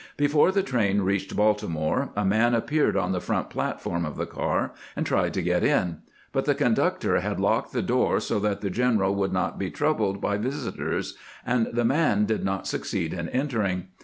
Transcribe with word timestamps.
Before 0.17 0.51
the 0.51 0.63
train 0.63 1.03
reached 1.03 1.35
Baltimore 1.35 2.09
a 2.15 2.25
man 2.25 2.55
appeared 2.55 2.97
on 2.97 3.11
the 3.11 3.21
front 3.21 3.51
platform 3.51 4.03
of 4.03 4.15
the 4.17 4.25
car, 4.25 4.73
and 4.95 5.05
tried 5.05 5.31
to 5.35 5.43
get 5.43 5.63
in; 5.63 5.97
but 6.31 6.45
the 6.45 6.55
conductor 6.55 7.19
had 7.19 7.39
locked 7.39 7.71
the 7.71 7.83
door 7.83 8.19
so 8.19 8.39
that 8.39 8.61
the 8.61 8.71
general 8.71 9.13
would 9.13 9.31
not 9.31 9.59
be 9.59 9.69
troubled 9.69 10.23
with 10.23 10.41
visitors, 10.41 11.15
and 11.45 11.67
the 11.71 11.85
man 11.85 12.25
did 12.25 12.43
not 12.43 12.65
succeed 12.65 13.13
in 13.13 13.29
entering. 13.29 13.89